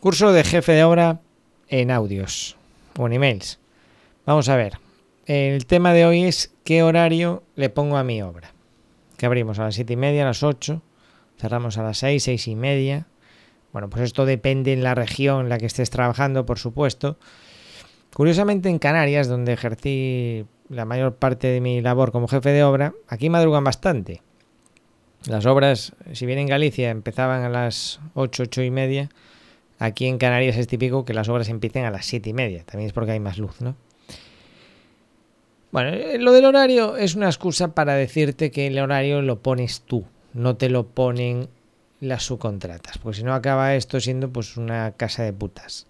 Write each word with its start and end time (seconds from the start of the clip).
Curso 0.00 0.30
de 0.32 0.44
jefe 0.44 0.72
de 0.72 0.84
obra 0.84 1.20
en 1.66 1.90
audios 1.90 2.56
o 2.96 3.08
en 3.08 3.14
emails. 3.14 3.58
Vamos 4.26 4.48
a 4.48 4.54
ver. 4.54 4.74
El 5.26 5.66
tema 5.66 5.92
de 5.92 6.06
hoy 6.06 6.22
es 6.22 6.52
qué 6.62 6.84
horario 6.84 7.42
le 7.56 7.68
pongo 7.68 7.96
a 7.96 8.04
mi 8.04 8.22
obra. 8.22 8.52
Que 9.16 9.26
abrimos 9.26 9.58
a 9.58 9.64
las 9.64 9.74
siete 9.74 9.94
y 9.94 9.96
media, 9.96 10.22
a 10.22 10.26
las 10.26 10.44
8, 10.44 10.80
cerramos 11.36 11.78
a 11.78 11.82
las 11.82 11.98
6, 11.98 12.22
seis 12.22 12.46
y 12.46 12.54
media. 12.54 13.08
Bueno, 13.72 13.90
pues 13.90 14.04
esto 14.04 14.24
depende 14.24 14.72
en 14.72 14.84
la 14.84 14.94
región 14.94 15.40
en 15.40 15.48
la 15.48 15.58
que 15.58 15.66
estés 15.66 15.90
trabajando, 15.90 16.46
por 16.46 16.60
supuesto. 16.60 17.18
Curiosamente 18.14 18.68
en 18.68 18.78
Canarias, 18.78 19.26
donde 19.26 19.54
ejercí 19.54 20.46
la 20.68 20.84
mayor 20.84 21.16
parte 21.16 21.48
de 21.48 21.60
mi 21.60 21.80
labor 21.80 22.12
como 22.12 22.28
jefe 22.28 22.50
de 22.50 22.62
obra, 22.62 22.94
aquí 23.08 23.30
madrugan 23.30 23.64
bastante. 23.64 24.22
Las 25.26 25.44
obras, 25.44 25.96
si 26.12 26.24
bien 26.24 26.38
en 26.38 26.46
Galicia 26.46 26.90
empezaban 26.90 27.42
a 27.42 27.48
las 27.48 27.98
8, 28.14 28.44
8 28.44 28.62
y 28.62 28.70
media, 28.70 29.08
Aquí 29.78 30.06
en 30.06 30.18
Canarias 30.18 30.56
es 30.56 30.66
típico 30.66 31.04
que 31.04 31.14
las 31.14 31.28
obras 31.28 31.48
empiecen 31.48 31.84
a 31.84 31.90
las 31.90 32.06
siete 32.06 32.30
y 32.30 32.32
media. 32.32 32.64
También 32.64 32.88
es 32.88 32.92
porque 32.92 33.12
hay 33.12 33.20
más 33.20 33.38
luz, 33.38 33.60
¿no? 33.60 33.76
Bueno, 35.70 35.90
eh, 35.90 36.18
lo 36.18 36.32
del 36.32 36.46
horario 36.46 36.96
es 36.96 37.14
una 37.14 37.26
excusa 37.26 37.74
para 37.74 37.94
decirte 37.94 38.50
que 38.50 38.66
el 38.66 38.78
horario 38.78 39.22
lo 39.22 39.40
pones 39.40 39.82
tú, 39.82 40.04
no 40.32 40.56
te 40.56 40.70
lo 40.70 40.86
ponen 40.86 41.48
las 42.00 42.22
subcontratas, 42.24 42.98
porque 42.98 43.18
si 43.18 43.24
no 43.24 43.34
acaba 43.34 43.74
esto 43.74 44.00
siendo 44.00 44.30
pues 44.30 44.56
una 44.56 44.92
casa 44.92 45.24
de 45.24 45.32
putas. 45.32 45.86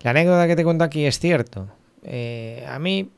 La 0.00 0.10
anécdota 0.10 0.46
que 0.46 0.56
te 0.56 0.64
cuento 0.64 0.84
aquí 0.84 1.06
es 1.06 1.18
cierto. 1.18 1.68
Eh, 2.02 2.66
a 2.68 2.78
mí, 2.78 3.10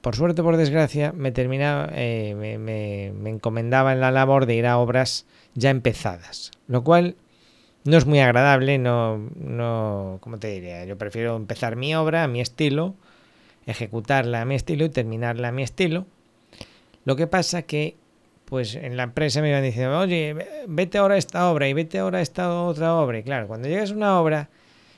por 0.00 0.16
suerte 0.16 0.42
por 0.42 0.56
desgracia, 0.56 1.12
me 1.12 1.32
terminaba, 1.32 1.90
eh, 1.92 2.34
me, 2.36 2.58
me, 2.58 3.12
me 3.14 3.30
encomendaba 3.30 3.92
en 3.92 4.00
la 4.00 4.10
labor 4.10 4.46
de 4.46 4.54
ir 4.54 4.66
a 4.66 4.78
obras 4.78 5.26
ya 5.54 5.70
empezadas, 5.70 6.50
lo 6.66 6.82
cual 6.82 7.16
no 7.84 7.96
es 7.96 8.06
muy 8.06 8.20
agradable, 8.20 8.78
no, 8.78 9.18
no, 9.34 10.18
¿cómo 10.20 10.38
te 10.38 10.48
diría? 10.48 10.84
Yo 10.84 10.96
prefiero 10.96 11.36
empezar 11.36 11.76
mi 11.76 11.94
obra 11.94 12.24
a 12.24 12.28
mi 12.28 12.40
estilo, 12.40 12.94
ejecutarla 13.66 14.42
a 14.42 14.44
mi 14.44 14.54
estilo 14.54 14.84
y 14.84 14.88
terminarla 14.88 15.48
a 15.48 15.52
mi 15.52 15.62
estilo. 15.62 16.06
Lo 17.04 17.16
que 17.16 17.26
pasa 17.26 17.62
que, 17.62 17.96
pues 18.44 18.76
en 18.76 18.96
la 18.96 19.04
empresa 19.04 19.40
me 19.40 19.48
iban 19.48 19.62
diciendo, 19.62 19.98
oye, 19.98 20.64
vete 20.68 20.98
ahora 20.98 21.16
a 21.16 21.18
esta 21.18 21.50
obra 21.50 21.68
y 21.68 21.72
vete 21.72 21.98
ahora 21.98 22.18
a 22.18 22.22
esta 22.22 22.62
otra 22.62 22.94
obra. 22.94 23.18
Y 23.18 23.22
claro, 23.24 23.48
cuando 23.48 23.68
llegas 23.68 23.90
a 23.90 23.94
una 23.94 24.20
obra 24.20 24.48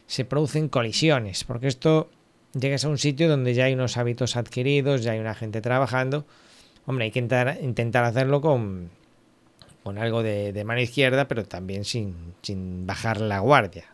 se 0.07 0.27
producen 0.27 0.69
colisiones, 0.69 1.45
porque 1.45 1.69
esto 1.69 2.11
llegas 2.53 2.85
a 2.85 2.89
un 2.91 2.99
sitio 2.99 3.29
donde 3.29 3.55
ya 3.55 3.65
hay 3.65 3.75
unos 3.75 3.97
hábitos 3.97 4.37
adquiridos, 4.37 5.03
ya 5.03 5.13
hay 5.13 5.21
una 5.21 5.35
gente 5.35 5.63
trabajando. 5.63 6.27
Hombre, 6.87 7.07
hay 7.07 7.11
que 7.11 7.21
intentar, 7.21 7.59
intentar 7.63 8.05
hacerlo 8.05 8.43
con, 8.43 8.91
con 9.85 9.99
algo 9.99 10.23
de, 10.23 10.65
mano 10.65 10.81
izquierda, 10.81 11.29
pero 11.29 11.45
también 11.45 11.85
sin, 11.85 12.35
bajar 12.87 13.21
la 13.21 13.39
guardia. 13.39 13.85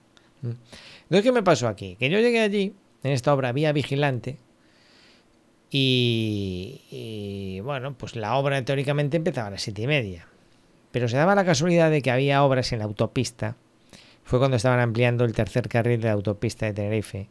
Entonces, 0.43 1.23
¿qué 1.23 1.33
me 1.33 1.43
pasó 1.43 1.69
aquí? 1.69 1.97
Que 1.97 2.09
yo 2.09 2.21
llegué 2.21 2.41
allí, 2.41 2.75
en 3.03 3.13
esta 3.13 3.35
obra 3.35 3.53
Vía 3.53 3.73
Vigilante, 3.73 4.39
y, 5.73 7.61
bueno, 7.65 7.95
pues 7.99 8.17
la 8.17 8.37
obra 8.37 8.65
teóricamente 8.65 9.17
empezaba 9.17 9.49
a 9.49 9.51
las 9.51 9.63
siete 9.63 9.83
y 9.83 9.87
media. 9.87 10.27
Pero 10.93 11.09
se 11.09 11.17
daba 11.17 11.35
la 11.35 11.45
casualidad 11.45 11.91
de 11.91 12.03
que 12.03 12.11
había 12.11 12.43
obras 12.45 12.73
en 12.73 12.81
la 12.81 12.87
autopista. 12.87 13.57
Fue 14.25 14.39
cuando 14.39 14.57
estaban 14.57 14.81
ampliando 14.81 15.25
el 15.25 15.33
tercer 15.33 15.69
carril 15.69 16.01
de 16.01 16.07
la 16.09 16.15
autopista 16.15 16.67
de 16.67 16.73
Tenerife. 16.73 17.29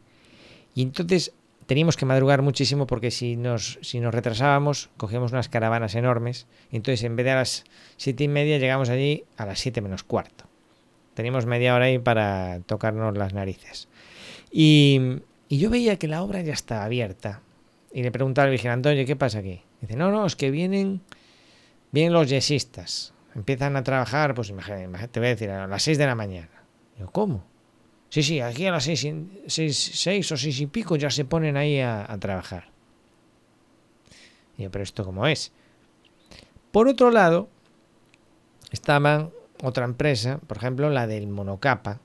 Y 0.74 0.82
entonces 0.82 1.32
teníamos 1.70 1.96
que 1.96 2.04
madrugar 2.04 2.42
muchísimo 2.42 2.88
porque 2.88 3.12
si 3.12 3.36
nos, 3.36 3.78
si 3.80 4.00
nos 4.00 4.12
retrasábamos, 4.12 4.90
cogíamos 4.96 5.30
unas 5.30 5.48
caravanas 5.48 5.94
enormes. 5.94 6.48
Y 6.72 6.74
entonces, 6.74 7.04
en 7.04 7.14
vez 7.14 7.26
de 7.26 7.30
a 7.30 7.36
las 7.36 7.62
siete 7.96 8.24
y 8.24 8.28
media, 8.28 8.58
llegamos 8.58 8.88
allí 8.88 9.22
a 9.36 9.46
las 9.46 9.60
siete 9.60 9.80
menos 9.80 10.02
cuarto. 10.02 10.46
Teníamos 11.14 11.46
media 11.46 11.76
hora 11.76 11.84
ahí 11.84 12.00
para 12.00 12.58
tocarnos 12.66 13.16
las 13.16 13.34
narices. 13.34 13.86
Y, 14.50 15.20
yo 15.48 15.70
veía 15.70 15.96
que 15.96 16.08
la 16.08 16.24
obra 16.24 16.42
ya 16.42 16.54
estaba 16.54 16.82
abierta. 16.82 17.40
Y 17.92 18.02
le 18.02 18.10
preguntaba 18.10 18.46
al 18.46 18.50
vigilante, 18.50 18.88
oye, 18.88 19.04
¿qué 19.04 19.14
pasa 19.14 19.38
aquí? 19.38 19.62
dice, 19.80 19.94
no, 19.94 20.10
no, 20.10 20.26
es 20.26 20.34
que 20.34 20.50
vienen, 20.50 21.02
vienen 21.92 22.12
los 22.12 22.28
yesistas. 22.28 23.14
Empiezan 23.36 23.76
a 23.76 23.84
trabajar, 23.84 24.34
pues 24.34 24.50
imagínate, 24.50 25.06
te 25.06 25.20
voy 25.20 25.28
a 25.28 25.30
decir, 25.30 25.50
a 25.50 25.68
las 25.68 25.84
seis 25.84 25.98
de 25.98 26.06
la 26.06 26.16
mañana. 26.16 26.64
Digo, 26.96 27.12
¿cómo? 27.12 27.44
Sí, 28.10 28.24
sí, 28.24 28.40
aquí 28.40 28.66
a 28.66 28.72
las 28.72 28.84
seis, 28.84 29.06
seis, 29.46 30.32
o 30.32 30.36
seis 30.36 30.60
y 30.60 30.66
pico 30.66 30.96
ya 30.96 31.10
se 31.10 31.24
ponen 31.24 31.56
ahí 31.56 31.78
a, 31.80 32.16
trabajar. 32.18 32.68
Y 34.58 34.64
yo, 34.64 34.70
pero 34.72 34.82
esto 34.82 35.04
cómo 35.04 35.28
es. 35.28 35.52
Por 36.72 36.88
otro 36.88 37.12
lado, 37.12 37.48
estaban 38.72 39.30
otra 39.62 39.84
empresa, 39.84 40.40
por 40.44 40.56
ejemplo, 40.56 40.90
la 40.90 41.06
del 41.06 41.28
monocapa. 41.28 42.00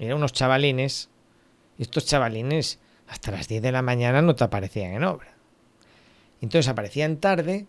Eran 0.00 0.16
unos 0.16 0.32
chavalines. 0.32 1.08
Y 1.78 1.82
estos 1.82 2.06
chavalines 2.06 2.80
hasta 3.06 3.30
las 3.30 3.46
10 3.46 3.62
de 3.62 3.72
la 3.72 3.82
mañana 3.82 4.22
no 4.22 4.34
te 4.34 4.42
aparecían 4.42 4.94
en 4.94 5.04
obra. 5.04 5.32
Entonces 6.40 6.68
aparecían 6.68 7.18
tarde, 7.18 7.66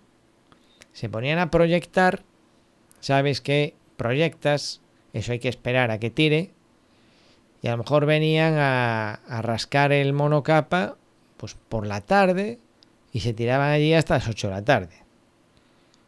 se 0.94 1.10
ponían 1.10 1.38
a 1.38 1.52
proyectar. 1.52 2.24
Sabes 3.02 3.40
que 3.40 3.76
proyectas, 3.98 4.82
eso 5.14 5.32
hay 5.32 5.40
que 5.40 5.50
esperar 5.50 5.92
a 5.92 6.00
que 6.00 6.10
tire 6.10 6.52
y 7.62 7.68
a 7.68 7.72
lo 7.72 7.78
mejor 7.78 8.06
venían 8.06 8.56
a, 8.58 9.20
rascar 9.42 9.92
el 9.92 10.14
monocapa 10.14 10.98
pues 11.38 11.56
por 11.70 11.86
la 11.86 12.02
tarde 12.02 12.60
y 13.12 13.20
se 13.20 13.34
tiraban 13.34 13.72
allí 13.72 13.94
hasta 13.94 14.16
las 14.16 14.28
8 14.28 14.48
de 14.48 14.54
la 14.54 14.64
tarde. 14.64 14.96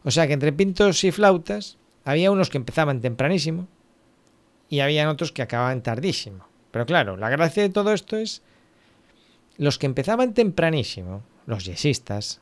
O 0.03 0.12
sea 0.12 0.28
que 0.28 0.34
entre 0.34 0.53
pintos 0.53 1.03
y 1.03 1.12
flautas 1.12 1.78
había 2.06 2.31
unos 2.31 2.50
que 2.50 2.58
empezaban 2.58 3.02
tempranísimo 3.02 3.68
y 4.69 4.80
habían 4.80 5.08
otros 5.08 5.31
que 5.31 5.42
acababan 5.42 5.84
tardísimo. 5.84 6.47
Pero 6.72 6.86
claro, 6.86 7.18
la 7.18 7.30
gracia 7.30 7.63
de 7.63 7.69
todo 7.69 7.94
esto 7.94 8.18
es 8.18 8.42
los 9.58 9.78
que 9.78 9.86
empezaban 9.86 10.34
tempranísimo, 10.34 11.22
los 11.46 11.66
yesistas, 11.66 12.42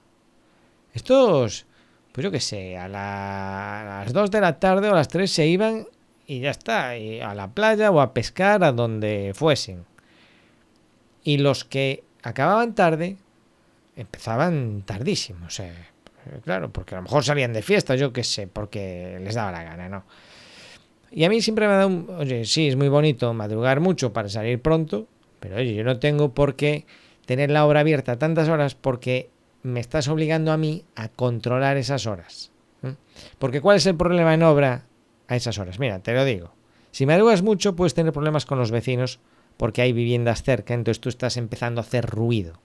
estos, 0.93 1.65
pues 2.11 2.23
yo 2.23 2.31
qué 2.31 2.39
sé, 2.39 2.77
a, 2.77 2.85
a 2.85 4.03
las 4.03 4.13
2 4.13 4.31
de 4.31 4.41
la 4.41 4.59
tarde 4.59 4.89
o 4.89 4.93
a 4.93 4.95
las 4.95 5.09
3 5.09 5.29
se 5.29 5.47
iban 5.47 5.87
y 6.27 6.39
ya 6.39 6.51
está, 6.51 6.91
a 6.91 7.35
la 7.35 7.51
playa 7.53 7.91
o 7.91 8.01
a 8.01 8.13
pescar 8.13 8.63
a 8.63 8.71
donde 8.71 9.33
fuesen. 9.35 9.85
Y 11.23 11.37
los 11.37 11.63
que 11.65 12.03
acababan 12.23 12.73
tarde 12.73 13.17
empezaban 13.95 14.83
tardísimo, 14.85 15.47
claro, 16.43 16.71
porque 16.71 16.95
a 16.95 16.99
lo 16.99 17.03
mejor 17.03 17.23
salían 17.23 17.53
de 17.53 17.61
fiesta, 17.61 17.95
yo 17.95 18.13
qué 18.13 18.23
sé, 18.23 18.47
porque 18.47 19.19
les 19.21 19.35
daba 19.35 19.51
la 19.51 19.63
gana, 19.63 19.89
¿no? 19.89 20.03
Y 21.11 21.25
a 21.25 21.29
mí 21.29 21.41
siempre 21.41 21.67
me 21.67 21.73
ha 21.73 21.77
dado 21.77 21.89
un, 21.89 22.09
oye, 22.17 22.45
sí, 22.45 22.69
es 22.69 22.75
muy 22.75 22.87
bonito 22.87 23.33
madrugar 23.33 23.81
mucho 23.81 24.13
para 24.13 24.29
salir 24.29 24.61
pronto, 24.61 25.07
pero 25.39 25.57
oye, 25.57 25.73
yo 25.73 25.83
no 25.83 25.99
tengo 25.99 26.33
por 26.33 26.55
qué 26.55 26.85
tener 27.25 27.51
la 27.51 27.65
obra 27.65 27.81
abierta 27.81 28.17
tantas 28.17 28.47
horas 28.47 28.75
porque 28.75 29.29
me 29.63 29.79
estás 29.79 30.07
obligando 30.07 30.51
a 30.51 30.57
mí 30.57 30.85
a 30.95 31.09
controlar 31.09 31.77
esas 31.77 32.07
horas. 32.07 32.51
Porque 33.37 33.61
¿cuál 33.61 33.77
es 33.77 33.85
el 33.85 33.95
problema 33.95 34.33
en 34.33 34.43
obra 34.43 34.85
a 35.31 35.37
esas 35.37 35.57
horas. 35.59 35.79
Mira, 35.79 35.99
te 35.99 36.13
lo 36.13 36.25
digo. 36.25 36.53
Si 36.91 37.05
madrugas 37.05 37.41
mucho 37.41 37.73
puedes 37.73 37.93
tener 37.93 38.11
problemas 38.11 38.45
con 38.45 38.59
los 38.59 38.69
vecinos 38.69 39.19
porque 39.55 39.81
hay 39.81 39.93
viviendas 39.93 40.43
cerca, 40.43 40.73
entonces 40.73 40.99
tú 40.99 41.07
estás 41.07 41.37
empezando 41.37 41.79
a 41.79 41.83
hacer 41.85 42.05
ruido. 42.05 42.59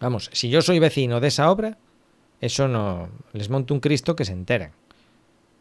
Vamos, 0.00 0.28
si 0.32 0.50
yo 0.50 0.60
soy 0.60 0.80
vecino 0.80 1.20
de 1.20 1.28
esa 1.28 1.50
obra, 1.50 1.78
eso 2.40 2.66
no 2.66 3.08
les 3.32 3.48
monto 3.48 3.74
un 3.74 3.80
Cristo 3.80 4.16
que 4.16 4.24
se 4.24 4.32
enteran. 4.32 4.72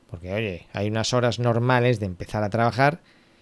Porque 0.09 0.33
oye, 0.33 0.67
hay 0.73 0.87
unas 0.87 1.13
horas 1.13 1.37
normales 1.37 1.99
de 1.99 2.07
empezar 2.07 2.43
a 2.43 2.49
trabajar 2.49 3.01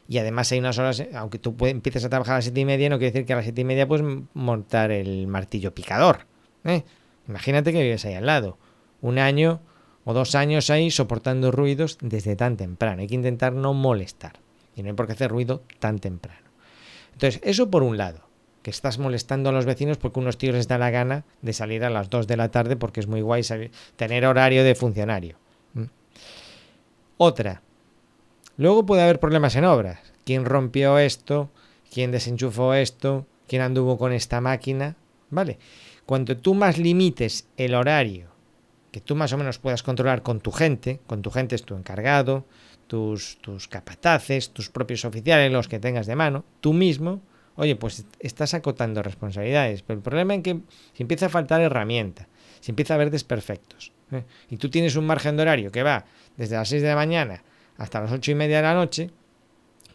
y 0.10 0.18
además 0.18 0.52
hay 0.52 0.60
unas 0.60 0.78
horas, 0.78 1.02
aunque 1.14 1.40
tú 1.40 1.56
empieces 1.62 2.04
a 2.04 2.10
trabajar 2.10 2.34
a 2.34 2.38
las 2.40 2.46
siete 2.46 2.60
y 2.60 2.66
media, 2.66 2.90
no 2.90 2.98
quiere 2.98 3.14
decir 3.14 3.26
que 3.26 3.32
a 3.32 3.38
las 3.38 3.46
siete 3.46 3.62
y 3.62 3.66
media 3.66 3.88
puedes 3.88 4.06
montar 4.34 4.92
el 4.92 5.28
martillo 5.28 5.74
picador. 5.74 6.28
¿eh? 6.66 6.84
Imagínate 7.30 7.72
que 7.72 7.82
vives 7.82 8.04
ahí 8.04 8.16
al 8.16 8.26
lado. 8.26 8.58
Un 9.02 9.18
año 9.18 9.62
o 10.06 10.14
dos 10.14 10.36
años 10.36 10.70
ahí 10.70 10.92
soportando 10.92 11.52
ruidos 11.52 11.98
desde 12.00 12.36
tan 12.36 12.56
temprano. 12.56 13.02
Hay 13.02 13.08
que 13.08 13.16
intentar 13.16 13.54
no 13.54 13.74
molestar. 13.74 14.40
Y 14.76 14.84
no 14.84 14.90
hay 14.90 14.96
por 14.96 15.08
qué 15.08 15.14
hacer 15.14 15.32
ruido 15.32 15.64
tan 15.80 16.00
temprano. 16.00 16.48
Entonces, 17.14 17.42
eso 17.44 17.70
por 17.70 17.82
un 17.82 17.98
lado, 17.98 18.22
que 18.62 18.70
estás 18.70 19.00
molestando 19.00 19.50
a 19.50 19.52
los 19.52 19.66
vecinos 19.66 19.98
porque 19.98 20.20
unos 20.20 20.38
tíos 20.38 20.56
les 20.56 20.68
da 20.68 20.78
la 20.78 20.92
gana 20.92 21.26
de 21.42 21.54
salir 21.54 21.84
a 21.84 21.90
las 21.90 22.10
2 22.10 22.28
de 22.28 22.38
la 22.38 22.52
tarde 22.52 22.76
porque 22.76 23.00
es 23.00 23.08
muy 23.08 23.22
guay 23.22 23.42
tener 23.96 24.26
horario 24.26 24.64
de 24.64 24.76
funcionario. 24.76 25.38
Otra. 27.18 27.62
Luego 28.58 28.86
puede 28.86 29.04
haber 29.04 29.20
problemas 29.20 29.56
en 29.56 29.66
obras. 29.66 30.00
¿Quién 30.24 30.46
rompió 30.46 31.00
esto? 31.00 31.50
¿Quién 31.92 32.12
desenchufó 32.12 32.74
esto? 32.74 33.26
¿Quién 33.48 33.62
anduvo 33.62 33.98
con 33.98 34.12
esta 34.12 34.42
máquina? 34.42 34.96
¿Vale? 35.30 35.58
Cuanto 36.06 36.38
tú 36.38 36.54
más 36.54 36.78
limites 36.78 37.48
el 37.58 37.74
horario 37.74 38.35
que 38.96 39.02
tú 39.02 39.14
más 39.14 39.34
o 39.34 39.38
menos 39.38 39.60
puedas 39.60 39.84
controlar 39.84 40.22
con 40.22 40.40
tu 40.40 40.54
gente, 40.54 41.02
con 41.06 41.22
tu 41.22 41.30
gente 41.30 41.54
es 41.54 41.64
tu 41.64 41.76
encargado, 41.76 42.46
tus, 42.88 43.38
tus 43.42 43.68
capataces, 43.68 44.52
tus 44.52 44.70
propios 44.70 45.04
oficiales, 45.04 45.52
los 45.52 45.68
que 45.68 45.80
tengas 45.80 46.08
de 46.08 46.16
mano, 46.16 46.46
tú 46.62 46.72
mismo, 46.72 47.22
oye, 47.58 47.76
pues 47.76 48.06
estás 48.22 48.54
acotando 48.54 49.04
responsabilidades. 49.04 49.82
Pero 49.82 49.98
el 49.98 50.02
problema 50.02 50.36
es 50.36 50.44
que 50.44 50.62
si 50.94 51.04
empieza 51.04 51.26
a 51.26 51.30
faltar 51.30 51.60
herramienta, 51.60 52.30
si 52.62 52.72
empieza 52.72 52.94
a 52.94 52.96
haber 52.96 53.12
desperfectos, 53.12 53.92
¿eh? 54.14 54.24
y 54.50 54.56
tú 54.56 54.70
tienes 54.70 54.96
un 54.96 55.06
margen 55.06 55.36
de 55.36 55.42
horario 55.42 55.74
que 55.74 55.84
va 55.84 56.06
desde 56.38 56.56
las 56.56 56.70
6 56.70 56.82
de 56.82 56.88
la 56.88 56.96
mañana 56.96 57.44
hasta 57.78 58.00
las 58.00 58.14
8 58.14 58.32
y 58.32 58.36
media 58.36 58.56
de 58.56 58.64
la 58.64 58.76
noche, 58.76 59.10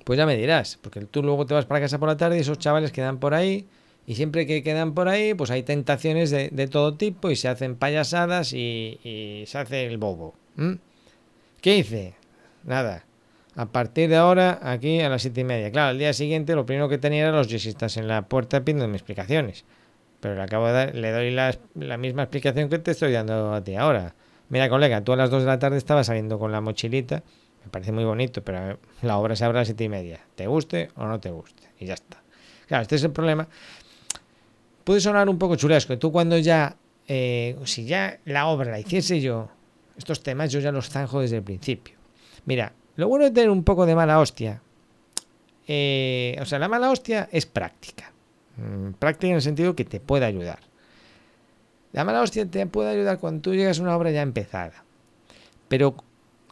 Pues 0.04 0.18
ya 0.18 0.26
me 0.26 0.36
dirás, 0.36 0.78
porque 0.82 1.00
tú 1.06 1.22
luego 1.22 1.46
te 1.46 1.54
vas 1.54 1.64
para 1.64 1.80
casa 1.80 1.98
por 1.98 2.10
la 2.10 2.18
tarde 2.18 2.36
y 2.36 2.40
esos 2.40 2.58
chavales 2.58 2.92
quedan 2.92 3.18
por 3.18 3.32
ahí. 3.32 3.66
Y 4.10 4.16
siempre 4.16 4.44
que 4.44 4.64
quedan 4.64 4.92
por 4.92 5.06
ahí, 5.06 5.34
pues 5.34 5.52
hay 5.52 5.62
tentaciones 5.62 6.30
de, 6.30 6.68
todo 6.68 6.96
tipo 6.96 7.30
y 7.30 7.36
se 7.36 7.46
hacen 7.46 7.76
payasadas 7.76 8.52
y, 8.52 9.44
se 9.46 9.56
hace 9.56 9.86
el 9.86 9.98
bobo. 9.98 10.34
¿Qué 11.60 11.76
hice? 11.76 12.14
Nada. 12.64 13.04
A 13.54 13.66
partir 13.66 14.10
de 14.10 14.16
ahora, 14.16 14.58
aquí 14.62 15.00
a 15.00 15.08
las 15.08 15.22
siete 15.22 15.42
y 15.42 15.44
media. 15.44 15.70
Claro, 15.70 15.90
al 15.90 15.98
día 16.00 16.12
siguiente 16.12 16.56
lo 16.56 16.66
primero 16.66 16.88
que 16.88 16.98
tenía 16.98 17.22
era 17.22 17.30
los 17.30 17.46
yesistas 17.46 17.96
en 17.98 18.08
la 18.08 18.22
puerta 18.22 18.64
pidiendo 18.64 18.92
explicaciones. 18.92 19.64
Pero 20.18 20.34
le 20.34 20.42
acabo 20.42 20.66
de 20.66 20.72
dar, 20.72 20.92
le 20.92 21.12
doy 21.12 21.30
la, 21.30 21.56
la, 21.76 21.96
misma 21.96 22.24
explicación 22.24 22.68
que 22.68 22.80
te 22.80 22.90
estoy 22.90 23.12
dando 23.12 23.54
a 23.54 23.62
ti 23.62 23.76
ahora. 23.76 24.16
Mira, 24.48 24.68
colega, 24.68 25.04
tú 25.04 25.12
a 25.12 25.16
las 25.16 25.30
2 25.30 25.42
de 25.42 25.46
la 25.46 25.60
tarde 25.60 25.76
estabas 25.78 26.08
saliendo 26.08 26.36
con 26.40 26.50
la 26.50 26.60
mochilita. 26.60 27.22
Me 27.64 27.70
parece 27.70 27.92
muy 27.92 28.02
bonito, 28.02 28.42
pero 28.42 28.76
la 29.02 29.18
obra 29.18 29.36
se 29.36 29.44
abre 29.44 29.58
a 29.58 29.60
las 29.60 29.68
siete 29.68 29.84
y 29.84 29.88
media. 29.88 30.18
¿Te 30.34 30.48
guste 30.48 30.88
o 30.96 31.06
no 31.06 31.20
te 31.20 31.30
guste? 31.30 31.62
Y 31.78 31.86
ya 31.86 31.94
está. 31.94 32.20
Claro, 32.66 32.82
este 32.82 32.96
es 32.96 33.04
el 33.04 33.12
problema. 33.12 33.46
Puede 34.84 35.00
sonar 35.00 35.28
un 35.28 35.38
poco 35.38 35.56
chulesco. 35.56 35.98
Tú 35.98 36.10
cuando 36.12 36.38
ya, 36.38 36.76
eh, 37.06 37.56
si 37.64 37.84
ya 37.84 38.18
la 38.24 38.46
obra 38.46 38.70
la 38.70 38.80
hiciese 38.80 39.20
yo, 39.20 39.48
estos 39.96 40.22
temas 40.22 40.50
yo 40.50 40.60
ya 40.60 40.72
los 40.72 40.88
zanjo 40.88 41.20
desde 41.20 41.36
el 41.36 41.42
principio. 41.42 41.96
Mira, 42.46 42.72
lo 42.96 43.08
bueno 43.08 43.26
de 43.26 43.30
tener 43.30 43.50
un 43.50 43.64
poco 43.64 43.86
de 43.86 43.94
mala 43.94 44.18
hostia, 44.18 44.62
eh, 45.66 46.36
o 46.40 46.44
sea, 46.44 46.58
la 46.58 46.68
mala 46.68 46.90
hostia 46.90 47.28
es 47.30 47.46
práctica. 47.46 48.12
Mm, 48.56 48.92
práctica 48.98 49.28
en 49.28 49.36
el 49.36 49.42
sentido 49.42 49.76
que 49.76 49.84
te 49.84 50.00
puede 50.00 50.26
ayudar. 50.26 50.58
La 51.92 52.04
mala 52.04 52.22
hostia 52.22 52.46
te 52.46 52.66
puede 52.66 52.90
ayudar 52.90 53.18
cuando 53.18 53.42
tú 53.42 53.54
llegas 53.54 53.78
a 53.78 53.82
una 53.82 53.96
obra 53.96 54.10
ya 54.10 54.22
empezada. 54.22 54.84
Pero 55.68 55.96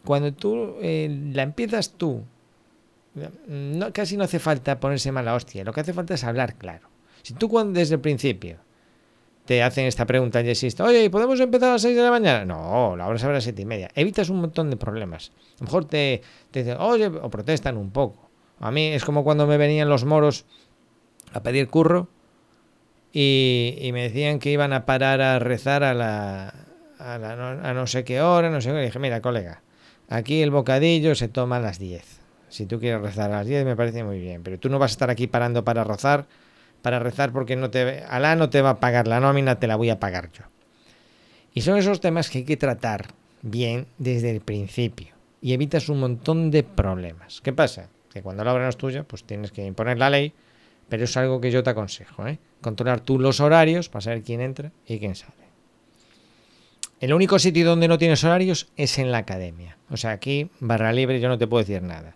cuando 0.05 0.33
tú 0.33 0.75
eh, 0.81 1.29
la 1.33 1.43
empiezas 1.43 1.91
tú, 1.91 2.23
no, 3.47 3.91
casi 3.93 4.17
no 4.17 4.23
hace 4.23 4.39
falta 4.39 4.79
ponerse 4.79 5.11
mala 5.11 5.33
hostia. 5.33 5.63
Lo 5.63 5.73
que 5.73 5.81
hace 5.81 5.93
falta 5.93 6.13
es 6.13 6.23
hablar 6.23 6.55
claro. 6.55 6.88
Si 7.21 7.33
tú 7.33 7.49
cuando, 7.49 7.79
desde 7.79 7.95
el 7.95 8.01
principio 8.01 8.57
te 9.45 9.63
hacen 9.63 9.85
esta 9.85 10.05
pregunta, 10.05 10.41
Yesista, 10.41 10.83
oye, 10.83 11.09
¿podemos 11.09 11.39
empezar 11.39 11.69
a 11.69 11.71
las 11.73 11.81
6 11.81 11.95
de 11.95 12.03
la 12.03 12.11
mañana? 12.11 12.45
No, 12.45 12.95
la 12.95 13.07
hora 13.07 13.17
se 13.17 13.25
a 13.25 13.31
las 13.31 13.43
7 13.43 13.61
y 13.61 13.65
media. 13.65 13.89
Evitas 13.95 14.29
un 14.29 14.41
montón 14.41 14.69
de 14.69 14.77
problemas. 14.77 15.31
A 15.55 15.61
lo 15.61 15.65
mejor 15.65 15.85
te, 15.85 16.21
te 16.51 16.63
dicen, 16.63 16.77
oye, 16.79 17.07
o 17.07 17.29
protestan 17.29 17.77
un 17.77 17.89
poco. 17.89 18.29
A 18.59 18.71
mí 18.71 18.87
es 18.87 19.03
como 19.05 19.23
cuando 19.23 19.47
me 19.47 19.57
venían 19.57 19.89
los 19.89 20.05
moros 20.05 20.45
a 21.33 21.41
pedir 21.41 21.67
curro 21.67 22.09
y, 23.11 23.89
me 23.91 24.03
decían 24.03 24.39
que 24.39 24.51
iban 24.51 24.73
a 24.73 24.85
parar 24.85 25.21
a 25.21 25.39
rezar 25.39 25.83
a 25.83 25.93
la, 25.93 26.53
a, 26.99 27.17
la, 27.17 27.73
no, 27.73 27.87
sé 27.87 28.03
qué 28.03 28.21
hora, 28.21 28.49
no 28.49 28.61
sé 28.61 28.71
qué. 28.71 28.81
Y 28.81 28.85
dije, 28.85 28.99
mira, 28.99 29.21
colega, 29.21 29.63
aquí 30.09 30.41
el 30.41 30.51
bocadillo 30.51 31.15
se 31.15 31.27
toma 31.27 31.57
a 31.57 31.59
las 31.59 31.79
10. 31.79 32.19
Si 32.49 32.65
tú 32.65 32.79
quieres 32.79 33.01
rezar 33.01 33.31
a 33.31 33.37
las 33.37 33.47
10 33.47 33.65
me 33.65 33.75
parece 33.75 34.03
muy 34.03 34.19
bien, 34.19 34.43
pero 34.43 34.59
tú 34.59 34.69
no 34.69 34.79
vas 34.79 34.91
a 34.91 34.93
estar 34.93 35.09
aquí 35.09 35.27
parando 35.27 35.63
para 35.63 35.83
rozar, 35.83 36.27
para 36.81 36.99
rezar 36.99 37.31
porque 37.31 37.55
no 37.55 37.69
te 37.69 38.03
Alá 38.03 38.35
no 38.35 38.49
te 38.49 38.61
va 38.61 38.71
a 38.71 38.79
pagar 38.79 39.07
la 39.07 39.19
nómina, 39.19 39.59
te 39.59 39.67
la 39.67 39.75
voy 39.75 39.89
a 39.89 39.99
pagar 39.99 40.31
yo. 40.31 40.43
Y 41.53 41.61
son 41.61 41.77
esos 41.77 41.99
temas 41.99 42.29
que 42.29 42.39
hay 42.39 42.43
que 42.45 42.57
tratar 42.57 43.07
bien 43.41 43.87
desde 43.97 44.31
el 44.31 44.41
principio 44.41 45.15
y 45.41 45.53
evitas 45.53 45.89
un 45.89 45.99
montón 45.99 46.51
de 46.51 46.63
problemas. 46.63 47.41
¿Qué 47.41 47.53
pasa? 47.53 47.89
Que 48.11 48.21
cuando 48.21 48.43
la 48.43 48.53
obra 48.53 48.63
no 48.63 48.69
es 48.69 48.77
tuya, 48.77 49.03
pues 49.03 49.23
tienes 49.23 49.51
que 49.51 49.65
imponer 49.65 49.97
la 49.97 50.09
ley, 50.09 50.33
pero 50.89 51.03
es 51.03 51.17
algo 51.17 51.39
que 51.39 51.51
yo 51.51 51.63
te 51.63 51.69
aconsejo, 51.69 52.27
¿eh? 52.27 52.39
Controlar 52.61 53.01
tú 53.01 53.19
los 53.19 53.39
horarios 53.39 53.89
para 53.89 54.01
saber 54.01 54.23
quién 54.23 54.41
entra 54.41 54.71
y 54.85 54.99
quién 54.99 55.15
sale. 55.15 55.33
El 56.99 57.13
único 57.13 57.39
sitio 57.39 57.65
donde 57.65 57.87
no 57.87 57.97
tienes 57.97 58.23
horarios 58.23 58.67
es 58.75 58.99
en 58.99 59.11
la 59.11 59.19
academia. 59.19 59.77
O 59.89 59.95
sea, 59.95 60.11
aquí, 60.11 60.49
barra 60.59 60.91
libre, 60.91 61.21
yo 61.21 61.29
no 61.29 61.37
te 61.37 61.47
puedo 61.47 61.63
decir 61.63 61.81
nada. 61.81 62.15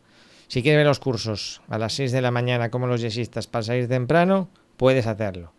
Si 0.54 0.62
quieres 0.62 0.82
ver 0.82 0.86
los 0.86 1.00
cursos 1.00 1.64
a 1.68 1.80
las 1.80 1.94
6 1.94 2.12
de 2.12 2.22
la 2.22 2.30
mañana 2.30 2.70
como 2.70 2.86
los 2.86 3.02
yesistas 3.02 3.48
para 3.48 3.64
salir 3.64 3.88
temprano, 3.88 4.50
puedes 4.78 5.08
hacerlo. 5.08 5.52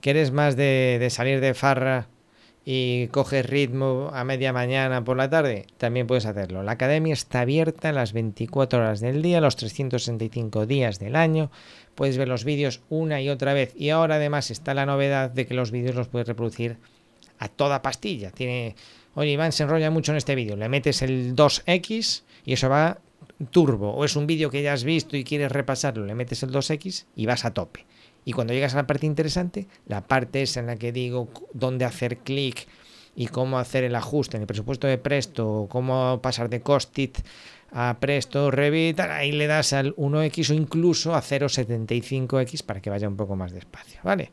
¿Quieres 0.00 0.32
más 0.32 0.56
de, 0.56 0.96
de 0.98 1.10
salir 1.10 1.42
de 1.42 1.52
farra 1.52 2.08
y 2.64 3.08
coges 3.08 3.44
ritmo 3.44 4.10
a 4.14 4.24
media 4.24 4.54
mañana 4.54 5.04
por 5.04 5.18
la 5.18 5.28
tarde, 5.28 5.66
también 5.76 6.06
puedes 6.06 6.24
hacerlo. 6.24 6.62
La 6.62 6.72
academia 6.72 7.12
está 7.12 7.40
abierta 7.40 7.92
las 7.92 8.14
24 8.14 8.78
horas 8.78 9.00
del 9.00 9.20
día, 9.20 9.42
los 9.42 9.56
365 9.56 10.64
días 10.64 10.98
del 10.98 11.14
año. 11.14 11.50
Puedes 11.94 12.16
ver 12.16 12.28
los 12.28 12.44
vídeos 12.44 12.80
una 12.88 13.20
y 13.20 13.28
otra 13.28 13.52
vez. 13.52 13.74
Y 13.76 13.90
ahora 13.90 14.14
además 14.14 14.50
está 14.50 14.72
la 14.72 14.86
novedad 14.86 15.28
de 15.28 15.44
que 15.44 15.52
los 15.52 15.70
vídeos 15.70 15.94
los 15.94 16.08
puedes 16.08 16.26
reproducir 16.26 16.78
a 17.38 17.48
toda 17.48 17.82
pastilla. 17.82 18.30
Tiene, 18.30 18.76
oye, 19.14 19.32
Iván 19.32 19.52
se 19.52 19.64
enrolla 19.64 19.90
mucho 19.90 20.12
en 20.12 20.16
este 20.16 20.34
vídeo. 20.34 20.56
Le 20.56 20.70
metes 20.70 21.02
el 21.02 21.36
2X 21.36 22.22
y 22.46 22.54
eso 22.54 22.70
va 22.70 22.96
turbo. 23.50 23.92
O 23.94 24.04
es 24.04 24.16
un 24.16 24.26
vídeo 24.26 24.50
que 24.50 24.62
ya 24.62 24.72
has 24.72 24.84
visto 24.84 25.16
y 25.16 25.24
quieres 25.24 25.52
repasarlo, 25.52 26.04
le 26.06 26.14
metes 26.14 26.42
el 26.42 26.50
2X 26.50 27.06
y 27.16 27.26
vas 27.26 27.44
a 27.44 27.52
tope. 27.52 27.86
Y 28.24 28.32
cuando 28.32 28.52
llegas 28.52 28.74
a 28.74 28.78
la 28.78 28.86
parte 28.86 29.06
interesante, 29.06 29.66
la 29.86 30.06
parte 30.06 30.42
es 30.42 30.56
en 30.56 30.66
la 30.66 30.76
que 30.76 30.92
digo 30.92 31.28
dónde 31.52 31.84
hacer 31.84 32.18
clic 32.18 32.68
y 33.14 33.26
cómo 33.26 33.58
hacer 33.58 33.84
el 33.84 33.94
ajuste 33.94 34.36
en 34.36 34.42
el 34.42 34.46
presupuesto 34.46 34.86
de 34.86 34.98
Presto, 34.98 35.66
cómo 35.68 36.20
pasar 36.22 36.48
de 36.48 36.60
Costit 36.60 37.18
a 37.72 37.96
Presto, 38.00 38.50
Revit, 38.50 39.00
ahí 39.00 39.32
le 39.32 39.46
das 39.46 39.72
al 39.72 39.94
1X 39.96 40.50
o 40.50 40.54
incluso 40.54 41.14
a 41.14 41.22
0.75X 41.22 42.64
para 42.64 42.80
que 42.80 42.90
vaya 42.90 43.08
un 43.08 43.16
poco 43.16 43.34
más 43.34 43.52
despacio, 43.52 44.00
¿vale? 44.04 44.30